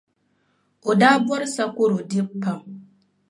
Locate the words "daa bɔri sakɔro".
0.99-1.97